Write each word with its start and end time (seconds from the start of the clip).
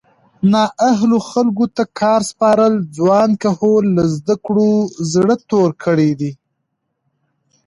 نااهلو 0.51 1.17
خلکو 1.31 1.65
ته 1.75 1.83
کار 1.99 2.21
سپارل 2.29 2.73
ځوان 2.97 3.29
کهول 3.41 3.83
له 3.97 4.03
زده 4.15 4.35
کړو 4.45 4.71
زړه 5.11 5.35
توری 5.49 5.71
کوي 5.83 6.31